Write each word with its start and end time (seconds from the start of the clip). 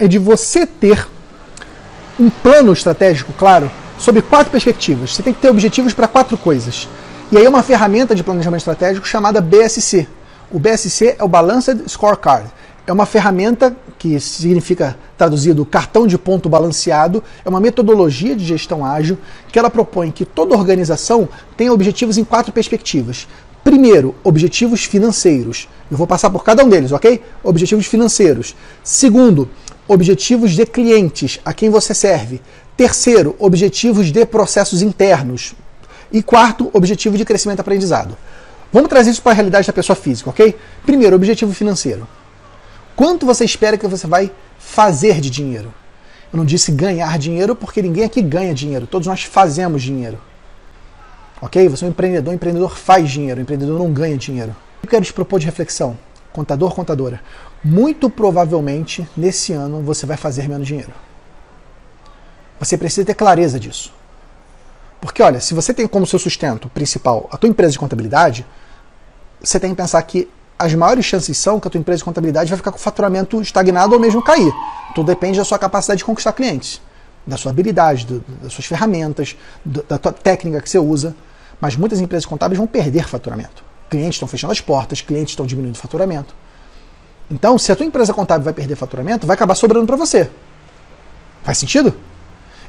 é 0.00 0.08
de 0.08 0.18
você 0.18 0.66
ter 0.66 1.06
um 2.18 2.30
plano 2.30 2.72
estratégico 2.72 3.32
claro 3.34 3.70
sobre 3.98 4.22
quatro 4.22 4.50
perspectivas. 4.50 5.14
Você 5.14 5.22
tem 5.22 5.32
que 5.32 5.40
ter 5.40 5.50
objetivos 5.50 5.92
para 5.92 6.08
quatro 6.08 6.38
coisas. 6.38 6.88
E 7.30 7.36
aí 7.36 7.44
é 7.44 7.48
uma 7.48 7.62
ferramenta 7.62 8.14
de 8.14 8.24
planejamento 8.24 8.60
estratégico 8.60 9.06
chamada 9.06 9.40
BSC. 9.40 10.08
O 10.50 10.58
BSC 10.58 11.16
é 11.18 11.22
o 11.22 11.28
Balanced 11.28 11.86
Scorecard. 11.86 12.50
É 12.86 12.92
uma 12.92 13.06
ferramenta 13.06 13.76
que 13.98 14.18
significa 14.18 14.96
traduzido 15.16 15.64
cartão 15.66 16.06
de 16.06 16.16
ponto 16.16 16.48
balanceado, 16.48 17.22
é 17.44 17.48
uma 17.48 17.60
metodologia 17.60 18.34
de 18.34 18.44
gestão 18.44 18.84
ágil 18.84 19.18
que 19.52 19.58
ela 19.58 19.68
propõe 19.68 20.10
que 20.10 20.24
toda 20.24 20.56
organização 20.56 21.28
tenha 21.56 21.72
objetivos 21.72 22.16
em 22.16 22.24
quatro 22.24 22.52
perspectivas. 22.52 23.28
Primeiro, 23.62 24.14
objetivos 24.24 24.84
financeiros. 24.84 25.68
Eu 25.90 25.96
vou 25.96 26.06
passar 26.06 26.30
por 26.30 26.42
cada 26.42 26.64
um 26.64 26.68
deles, 26.68 26.92
ok? 26.92 27.22
Objetivos 27.44 27.86
financeiros. 27.86 28.56
Segundo, 28.82 29.50
objetivos 29.92 30.52
de 30.52 30.64
clientes, 30.64 31.40
a 31.44 31.52
quem 31.52 31.68
você 31.68 31.92
serve. 31.92 32.40
Terceiro, 32.76 33.34
objetivos 33.40 34.12
de 34.12 34.24
processos 34.24 34.82
internos. 34.82 35.52
E 36.12 36.22
quarto, 36.22 36.70
objetivo 36.72 37.18
de 37.18 37.24
crescimento 37.24 37.58
aprendizado. 37.58 38.16
Vamos 38.72 38.88
trazer 38.88 39.10
isso 39.10 39.20
para 39.20 39.32
a 39.32 39.34
realidade 39.34 39.66
da 39.66 39.72
pessoa 39.72 39.96
física, 39.96 40.30
ok? 40.30 40.56
Primeiro, 40.86 41.16
objetivo 41.16 41.52
financeiro. 41.52 42.06
Quanto 42.94 43.26
você 43.26 43.44
espera 43.44 43.76
que 43.76 43.86
você 43.88 44.06
vai 44.06 44.30
fazer 44.60 45.20
de 45.20 45.28
dinheiro? 45.28 45.74
Eu 46.32 46.36
não 46.36 46.44
disse 46.44 46.70
ganhar 46.70 47.18
dinheiro 47.18 47.56
porque 47.56 47.82
ninguém 47.82 48.04
aqui 48.04 48.22
ganha 48.22 48.54
dinheiro, 48.54 48.86
todos 48.86 49.08
nós 49.08 49.24
fazemos 49.24 49.82
dinheiro. 49.82 50.20
Ok? 51.42 51.68
Você 51.68 51.84
é 51.84 51.88
um 51.88 51.90
empreendedor, 51.90 52.32
o 52.32 52.36
empreendedor 52.36 52.76
faz 52.76 53.10
dinheiro, 53.10 53.40
o 53.40 53.42
empreendedor 53.42 53.76
não 53.76 53.92
ganha 53.92 54.16
dinheiro. 54.16 54.54
Eu 54.84 54.88
quero 54.88 55.04
te 55.04 55.12
propor 55.12 55.40
de 55.40 55.46
reflexão, 55.46 55.98
contador, 56.32 56.74
contadora. 56.74 57.20
Muito 57.62 58.08
provavelmente, 58.08 59.08
nesse 59.16 59.52
ano, 59.52 59.82
você 59.82 60.06
vai 60.06 60.16
fazer 60.16 60.48
menos 60.48 60.66
dinheiro. 60.66 60.92
Você 62.58 62.76
precisa 62.76 63.06
ter 63.06 63.14
clareza 63.14 63.58
disso. 63.58 63.92
Porque, 65.00 65.22
olha, 65.22 65.40
se 65.40 65.54
você 65.54 65.72
tem 65.72 65.86
como 65.86 66.06
seu 66.06 66.18
sustento 66.18 66.68
principal 66.68 67.28
a 67.32 67.36
tua 67.36 67.48
empresa 67.48 67.72
de 67.72 67.78
contabilidade, 67.78 68.46
você 69.42 69.58
tem 69.58 69.70
que 69.70 69.76
pensar 69.76 70.02
que 70.02 70.28
as 70.58 70.74
maiores 70.74 71.06
chances 71.06 71.38
são 71.38 71.58
que 71.58 71.66
a 71.66 71.70
tua 71.70 71.78
empresa 71.78 71.98
de 71.98 72.04
contabilidade 72.04 72.50
vai 72.50 72.56
ficar 72.58 72.70
com 72.70 72.76
o 72.76 72.80
faturamento 72.80 73.40
estagnado 73.40 73.94
ou 73.94 74.00
mesmo 74.00 74.22
cair. 74.22 74.52
Tudo 74.94 75.06
depende 75.06 75.38
da 75.38 75.44
sua 75.44 75.58
capacidade 75.58 75.98
de 75.98 76.04
conquistar 76.04 76.34
clientes, 76.34 76.82
da 77.26 77.38
sua 77.38 77.50
habilidade, 77.50 78.04
do, 78.04 78.22
das 78.42 78.52
suas 78.52 78.66
ferramentas, 78.66 79.36
do, 79.64 79.82
da 79.82 79.96
tua 79.96 80.12
técnica 80.12 80.60
que 80.60 80.68
você 80.68 80.78
usa. 80.78 81.16
Mas 81.58 81.76
muitas 81.76 81.98
empresas 81.98 82.26
contábeis 82.26 82.58
vão 82.58 82.66
perder 82.66 83.08
faturamento. 83.08 83.69
Clientes 83.90 84.14
estão 84.14 84.28
fechando 84.28 84.52
as 84.52 84.60
portas, 84.60 85.00
clientes 85.00 85.32
estão 85.32 85.44
diminuindo 85.44 85.74
o 85.74 85.78
faturamento. 85.78 86.34
Então, 87.30 87.58
se 87.58 87.70
a 87.70 87.76
tua 87.76 87.84
empresa 87.84 88.14
contábil 88.14 88.44
vai 88.44 88.54
perder 88.54 88.76
faturamento, 88.76 89.26
vai 89.26 89.34
acabar 89.34 89.54
sobrando 89.54 89.86
para 89.86 89.96
você. 89.96 90.30
Faz 91.42 91.58
sentido? 91.58 91.94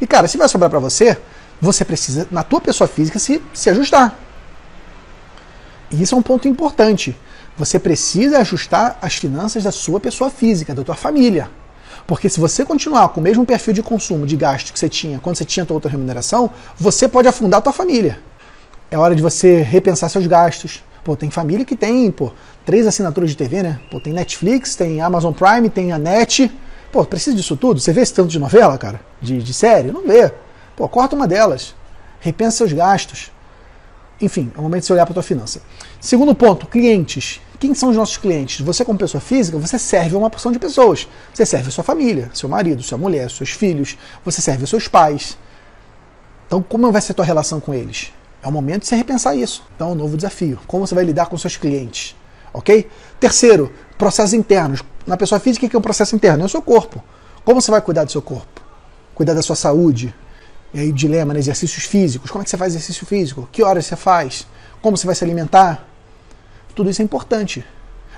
E 0.00 0.06
cara, 0.06 0.28
se 0.28 0.38
vai 0.38 0.48
sobrar 0.48 0.70
para 0.70 0.78
você, 0.78 1.18
você 1.60 1.84
precisa, 1.84 2.26
na 2.30 2.42
tua 2.42 2.60
pessoa 2.60 2.86
física, 2.86 3.18
se, 3.18 3.42
se 3.52 3.68
ajustar. 3.68 4.16
E 5.90 6.00
isso 6.02 6.14
é 6.14 6.18
um 6.18 6.22
ponto 6.22 6.46
importante. 6.46 7.16
Você 7.56 7.78
precisa 7.78 8.38
ajustar 8.38 8.98
as 9.02 9.14
finanças 9.14 9.64
da 9.64 9.72
sua 9.72 9.98
pessoa 9.98 10.30
física, 10.30 10.74
da 10.74 10.84
tua 10.84 10.94
família. 10.94 11.50
Porque 12.06 12.28
se 12.28 12.38
você 12.38 12.64
continuar 12.64 13.08
com 13.08 13.20
o 13.20 13.22
mesmo 13.22 13.44
perfil 13.44 13.74
de 13.74 13.82
consumo, 13.82 14.26
de 14.26 14.36
gasto 14.36 14.72
que 14.72 14.78
você 14.78 14.88
tinha 14.88 15.18
quando 15.18 15.36
você 15.36 15.44
tinha 15.44 15.66
outra 15.68 15.90
remuneração, 15.90 16.50
você 16.76 17.08
pode 17.08 17.26
afundar 17.26 17.58
a 17.58 17.60
tua 17.60 17.72
família. 17.72 18.20
É 18.90 18.96
hora 18.96 19.14
de 19.14 19.22
você 19.22 19.60
repensar 19.60 20.08
seus 20.08 20.26
gastos. 20.26 20.82
Pô, 21.04 21.16
tem 21.16 21.30
família 21.30 21.64
que 21.64 21.76
tem, 21.76 22.10
pô, 22.10 22.32
três 22.64 22.86
assinaturas 22.86 23.30
de 23.30 23.36
TV, 23.36 23.62
né? 23.62 23.80
Pô, 23.90 24.00
tem 24.00 24.12
Netflix, 24.12 24.74
tem 24.74 25.00
Amazon 25.00 25.32
Prime, 25.32 25.70
tem 25.70 25.92
a 25.92 25.98
Net. 25.98 26.50
Pô, 26.92 27.04
precisa 27.04 27.36
disso 27.36 27.56
tudo? 27.56 27.80
Você 27.80 27.92
vê 27.92 28.00
esse 28.00 28.14
tanto 28.14 28.28
de 28.28 28.38
novela, 28.38 28.76
cara? 28.78 29.00
De, 29.20 29.42
de 29.42 29.54
série? 29.54 29.90
Não 29.90 30.06
vê. 30.06 30.32
Pô, 30.76 30.88
corta 30.88 31.14
uma 31.14 31.26
delas. 31.26 31.74
Repensa 32.20 32.58
seus 32.58 32.72
gastos. 32.72 33.30
Enfim, 34.20 34.50
é 34.54 34.58
o 34.58 34.62
momento 34.62 34.80
de 34.80 34.86
você 34.86 34.92
olhar 34.92 35.06
para 35.06 35.14
tua 35.14 35.22
finança. 35.22 35.62
Segundo 36.00 36.34
ponto, 36.34 36.66
clientes. 36.66 37.40
Quem 37.60 37.74
são 37.74 37.90
os 37.90 37.96
nossos 37.96 38.16
clientes? 38.16 38.60
Você, 38.60 38.84
como 38.84 38.98
pessoa 38.98 39.20
física, 39.20 39.58
você 39.58 39.78
serve 39.78 40.16
uma 40.16 40.30
porção 40.30 40.52
de 40.52 40.58
pessoas. 40.58 41.08
Você 41.32 41.44
serve 41.44 41.68
a 41.68 41.70
sua 41.70 41.84
família, 41.84 42.30
seu 42.32 42.48
marido, 42.48 42.82
sua 42.82 42.98
mulher, 42.98 43.30
seus 43.30 43.50
filhos. 43.50 43.96
Você 44.24 44.40
serve 44.40 44.64
os 44.64 44.70
seus 44.70 44.88
pais. 44.88 45.36
Então, 46.46 46.62
como 46.62 46.90
vai 46.90 47.00
ser 47.00 47.12
a 47.12 47.14
tua 47.14 47.24
relação 47.24 47.60
com 47.60 47.74
eles? 47.74 48.12
É 48.42 48.48
o 48.48 48.52
momento 48.52 48.82
de 48.82 48.88
você 48.88 48.96
repensar 48.96 49.34
isso. 49.34 49.62
Então, 49.74 49.90
é 49.90 49.92
um 49.92 49.94
novo 49.94 50.16
desafio. 50.16 50.58
Como 50.66 50.86
você 50.86 50.94
vai 50.94 51.04
lidar 51.04 51.26
com 51.26 51.36
seus 51.36 51.56
clientes? 51.56 52.16
Ok? 52.52 52.88
Terceiro, 53.18 53.72
processos 53.96 54.32
internos. 54.32 54.82
Na 55.06 55.16
pessoa 55.16 55.40
física, 55.40 55.66
o 55.66 55.70
que 55.70 55.76
é 55.76 55.78
um 55.78 55.82
processo 55.82 56.14
interno? 56.14 56.42
É 56.42 56.46
o 56.46 56.48
seu 56.48 56.62
corpo. 56.62 57.02
Como 57.44 57.60
você 57.60 57.70
vai 57.70 57.80
cuidar 57.80 58.04
do 58.04 58.12
seu 58.12 58.22
corpo? 58.22 58.60
Cuidar 59.14 59.34
da 59.34 59.42
sua 59.42 59.56
saúde, 59.56 60.14
e 60.72 60.80
aí, 60.80 60.92
dilema, 60.92 61.32
né? 61.32 61.40
exercícios 61.40 61.84
físicos. 61.84 62.30
Como 62.30 62.42
é 62.42 62.44
que 62.44 62.50
você 62.50 62.56
faz 62.56 62.74
exercício 62.74 63.06
físico? 63.06 63.48
Que 63.50 63.62
horas 63.62 63.86
você 63.86 63.96
faz? 63.96 64.46
Como 64.82 64.96
você 64.96 65.06
vai 65.06 65.14
se 65.14 65.24
alimentar? 65.24 65.86
Tudo 66.74 66.90
isso 66.90 67.00
é 67.00 67.04
importante. 67.04 67.64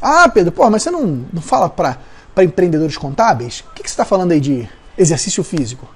Ah, 0.00 0.28
Pedro, 0.28 0.52
pô, 0.52 0.68
mas 0.70 0.82
você 0.82 0.90
não, 0.90 1.26
não 1.32 1.42
fala 1.42 1.68
para 1.68 1.98
empreendedores 2.44 2.96
contábeis? 2.96 3.60
O 3.60 3.74
que, 3.74 3.82
que 3.82 3.88
você 3.90 3.94
está 3.94 4.04
falando 4.04 4.32
aí 4.32 4.40
de 4.40 4.68
exercício 4.96 5.42
físico? 5.42 5.88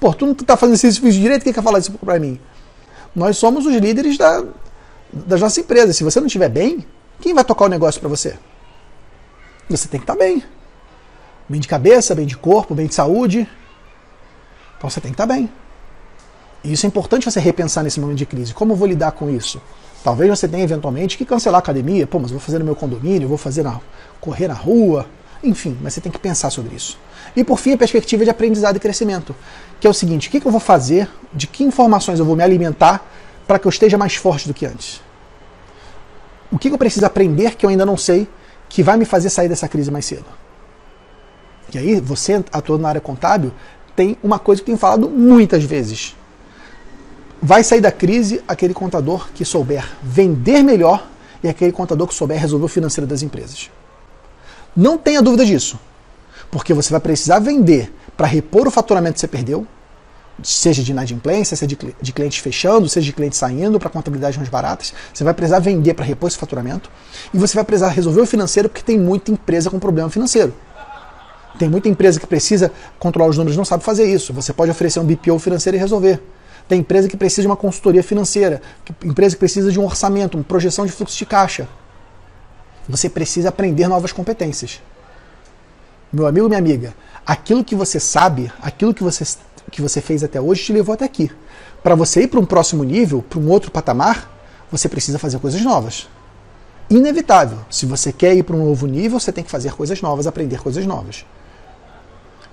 Pô, 0.00 0.14
tu 0.14 0.24
não 0.24 0.32
está 0.32 0.56
fazendo 0.56 0.74
exercício 0.74 1.02
físico 1.02 1.22
direito, 1.22 1.42
quem 1.42 1.52
quer 1.52 1.62
falar 1.62 1.78
isso 1.78 1.92
para 1.92 2.18
mim? 2.18 2.40
Nós 3.14 3.36
somos 3.36 3.66
os 3.66 3.74
líderes 3.74 4.16
da, 4.16 4.44
das 5.12 5.40
nossas 5.40 5.58
empresas. 5.58 5.96
Se 5.96 6.04
você 6.04 6.20
não 6.20 6.26
estiver 6.26 6.48
bem, 6.48 6.86
quem 7.20 7.34
vai 7.34 7.44
tocar 7.44 7.64
o 7.64 7.68
negócio 7.68 8.00
para 8.00 8.08
você? 8.08 8.36
Você 9.68 9.88
tem 9.88 10.00
que 10.00 10.04
estar 10.04 10.14
tá 10.14 10.18
bem. 10.18 10.42
Bem 11.48 11.60
de 11.60 11.68
cabeça, 11.68 12.14
bem 12.14 12.26
de 12.26 12.36
corpo, 12.36 12.74
bem 12.74 12.86
de 12.86 12.94
saúde. 12.94 13.48
Então 14.76 14.88
você 14.88 15.00
tem 15.00 15.10
que 15.10 15.14
estar 15.14 15.26
tá 15.26 15.34
bem. 15.34 15.50
E 16.62 16.72
isso 16.72 16.86
é 16.86 16.88
importante 16.88 17.30
você 17.30 17.40
repensar 17.40 17.84
nesse 17.84 18.00
momento 18.00 18.18
de 18.18 18.26
crise. 18.26 18.54
Como 18.54 18.72
eu 18.72 18.76
vou 18.76 18.86
lidar 18.86 19.12
com 19.12 19.30
isso? 19.30 19.60
Talvez 20.02 20.30
você 20.30 20.46
tenha 20.46 20.62
eventualmente 20.62 21.18
que 21.18 21.24
cancelar 21.24 21.56
a 21.56 21.60
academia, 21.60 22.06
pô, 22.06 22.18
mas 22.18 22.30
vou 22.30 22.40
fazer 22.40 22.58
no 22.58 22.64
meu 22.64 22.76
condomínio, 22.76 23.28
vou 23.28 23.38
fazer 23.38 23.62
na, 23.62 23.80
correr 24.20 24.48
na 24.48 24.54
rua, 24.54 25.06
enfim, 25.42 25.76
mas 25.80 25.94
você 25.94 26.00
tem 26.00 26.10
que 26.10 26.18
pensar 26.18 26.50
sobre 26.50 26.74
isso. 26.74 26.98
E 27.36 27.44
por 27.44 27.58
fim, 27.58 27.72
a 27.72 27.78
perspectiva 27.78 28.24
de 28.24 28.30
aprendizado 28.30 28.76
e 28.76 28.80
crescimento, 28.80 29.34
que 29.80 29.86
é 29.86 29.90
o 29.90 29.94
seguinte: 29.94 30.28
o 30.28 30.30
que, 30.30 30.44
eu 30.44 30.50
vou 30.50 30.60
fazer, 30.60 31.08
de 31.32 31.46
que 31.46 31.64
informações 31.64 32.18
eu 32.18 32.24
vou 32.24 32.36
me 32.36 32.42
alimentar 32.42 33.06
para 33.46 33.58
que 33.58 33.66
eu 33.66 33.70
esteja 33.70 33.96
mais 33.96 34.14
forte 34.14 34.48
do 34.48 34.54
que 34.54 34.66
antes? 34.66 35.00
O 36.50 36.58
que, 36.58 36.68
eu 36.68 36.78
preciso 36.78 37.04
aprender 37.04 37.54
que 37.54 37.64
eu 37.66 37.70
ainda 37.70 37.84
não 37.84 37.96
sei, 37.96 38.28
que 38.68 38.82
vai 38.82 38.96
me 38.96 39.04
fazer 39.04 39.30
sair 39.30 39.48
dessa 39.48 39.68
crise 39.68 39.90
mais 39.90 40.04
cedo? 40.04 40.26
E 41.72 41.78
aí, 41.78 42.00
você 42.00 42.42
atuando 42.50 42.82
na 42.82 42.88
área 42.88 43.00
contábil, 43.00 43.52
tem 43.94 44.16
uma 44.22 44.38
coisa 44.38 44.62
que 44.62 44.66
tenho 44.66 44.78
falado 44.78 45.10
muitas 45.10 45.62
vezes 45.64 46.16
Vai 47.40 47.62
sair 47.62 47.80
da 47.80 47.92
crise 47.92 48.42
aquele 48.48 48.74
contador 48.74 49.28
que 49.32 49.44
souber 49.44 49.88
vender 50.02 50.62
melhor 50.62 51.08
e 51.42 51.48
aquele 51.48 51.70
contador 51.70 52.08
que 52.08 52.14
souber 52.14 52.38
resolver 52.38 52.64
o 52.64 52.68
financeiro 52.68 53.06
das 53.06 53.22
empresas. 53.22 53.70
Não 54.78 54.96
tenha 54.96 55.20
dúvida 55.20 55.44
disso. 55.44 55.76
Porque 56.52 56.72
você 56.72 56.90
vai 56.90 57.00
precisar 57.00 57.40
vender 57.40 57.92
para 58.16 58.28
repor 58.28 58.68
o 58.68 58.70
faturamento 58.70 59.14
que 59.14 59.20
você 59.20 59.26
perdeu, 59.26 59.66
seja 60.40 60.84
de 60.84 60.92
inadimplência, 60.92 61.56
seja 61.56 61.66
de, 61.66 61.96
de 62.00 62.12
clientes 62.12 62.38
fechando, 62.38 62.88
seja 62.88 63.06
de 63.06 63.12
clientes 63.12 63.40
saindo 63.40 63.80
para 63.80 63.90
contabilidade 63.90 64.38
mais 64.38 64.48
baratas. 64.48 64.94
Você 65.12 65.24
vai 65.24 65.34
precisar 65.34 65.58
vender 65.58 65.94
para 65.94 66.04
repor 66.04 66.28
esse 66.28 66.38
faturamento 66.38 66.88
e 67.34 67.38
você 67.38 67.56
vai 67.56 67.64
precisar 67.64 67.88
resolver 67.88 68.20
o 68.20 68.26
financeiro 68.26 68.68
porque 68.68 68.84
tem 68.84 68.96
muita 68.96 69.32
empresa 69.32 69.68
com 69.68 69.80
problema 69.80 70.08
financeiro. 70.10 70.54
Tem 71.58 71.68
muita 71.68 71.88
empresa 71.88 72.20
que 72.20 72.26
precisa 72.28 72.70
controlar 73.00 73.30
os 73.30 73.36
números 73.36 73.56
não 73.56 73.64
sabe 73.64 73.82
fazer 73.82 74.04
isso. 74.04 74.32
Você 74.32 74.52
pode 74.52 74.70
oferecer 74.70 75.00
um 75.00 75.04
BPO 75.04 75.40
financeiro 75.40 75.76
e 75.76 75.80
resolver. 75.80 76.22
Tem 76.68 76.78
empresa 76.78 77.08
que 77.08 77.16
precisa 77.16 77.42
de 77.42 77.48
uma 77.48 77.56
consultoria 77.56 78.04
financeira, 78.04 78.62
empresa 79.04 79.34
que 79.34 79.40
precisa 79.40 79.72
de 79.72 79.80
um 79.80 79.84
orçamento, 79.84 80.38
uma 80.38 80.44
projeção 80.44 80.86
de 80.86 80.92
fluxo 80.92 81.18
de 81.18 81.26
caixa. 81.26 81.66
Você 82.88 83.08
precisa 83.08 83.50
aprender 83.50 83.86
novas 83.86 84.12
competências. 84.12 84.80
Meu 86.12 86.26
amigo, 86.26 86.48
minha 86.48 86.58
amiga, 86.58 86.94
aquilo 87.26 87.62
que 87.62 87.74
você 87.74 88.00
sabe, 88.00 88.50
aquilo 88.62 88.94
que 88.94 89.02
você, 89.02 89.24
que 89.70 89.82
você 89.82 90.00
fez 90.00 90.24
até 90.24 90.40
hoje 90.40 90.64
te 90.64 90.72
levou 90.72 90.94
até 90.94 91.04
aqui. 91.04 91.30
Para 91.82 91.94
você 91.94 92.22
ir 92.22 92.28
para 92.28 92.40
um 92.40 92.46
próximo 92.46 92.82
nível, 92.82 93.22
para 93.22 93.38
um 93.38 93.48
outro 93.50 93.70
patamar, 93.70 94.30
você 94.70 94.88
precisa 94.88 95.18
fazer 95.18 95.38
coisas 95.38 95.60
novas. 95.62 96.08
Inevitável. 96.88 97.58
Se 97.70 97.84
você 97.84 98.10
quer 98.10 98.34
ir 98.34 98.42
para 98.42 98.56
um 98.56 98.64
novo 98.64 98.86
nível, 98.86 99.20
você 99.20 99.30
tem 99.30 99.44
que 99.44 99.50
fazer 99.50 99.72
coisas 99.74 100.00
novas, 100.00 100.26
aprender 100.26 100.62
coisas 100.62 100.86
novas. 100.86 101.26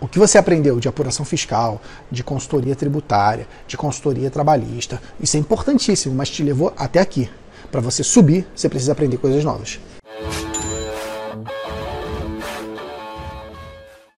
O 0.00 0.08
que 0.08 0.18
você 0.18 0.36
aprendeu 0.36 0.78
de 0.80 0.88
apuração 0.88 1.24
fiscal, 1.24 1.80
de 2.10 2.24
consultoria 2.24 2.74
tributária, 2.74 3.46
de 3.66 3.76
consultoria 3.76 4.30
trabalhista, 4.30 5.00
isso 5.20 5.36
é 5.36 5.40
importantíssimo, 5.40 6.14
mas 6.14 6.28
te 6.28 6.42
levou 6.42 6.74
até 6.76 7.00
aqui. 7.00 7.30
Para 7.70 7.80
você 7.80 8.02
subir, 8.02 8.46
você 8.54 8.68
precisa 8.68 8.92
aprender 8.92 9.16
coisas 9.16 9.42
novas. 9.44 9.78